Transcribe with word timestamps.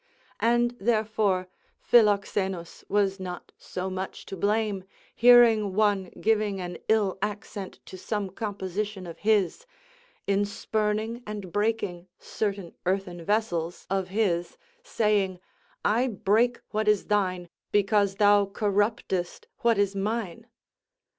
And 0.39 0.75
therefore 0.79 1.47
Philoxenus 1.79 2.83
was 2.89 3.19
not 3.19 3.51
so 3.59 3.87
much 3.87 4.25
to 4.25 4.35
blame, 4.35 4.83
hearing 5.13 5.75
one 5.75 6.09
giving 6.19 6.59
an 6.59 6.79
ill 6.87 7.19
accent 7.21 7.79
to 7.85 7.99
some 7.99 8.31
composition 8.31 9.05
of 9.05 9.19
his, 9.19 9.67
in 10.25 10.43
spurning 10.43 11.21
and 11.27 11.51
breaking 11.51 12.07
certain 12.17 12.73
earthen 12.87 13.23
vessels 13.23 13.85
of 13.91 14.07
his, 14.07 14.57
saying, 14.81 15.39
"I 15.85 16.07
break 16.07 16.59
what 16.71 16.87
is 16.87 17.05
thine, 17.05 17.47
because 17.71 18.15
thou 18.15 18.47
corruptest 18.47 19.45
what 19.59 19.77
is 19.77 19.95
mine." 19.95 20.47